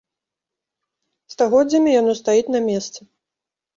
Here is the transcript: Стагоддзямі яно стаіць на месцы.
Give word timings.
Стагоддзямі 1.33 1.91
яно 2.01 2.13
стаіць 2.21 2.51
на 2.57 2.61
месцы. 2.73 2.99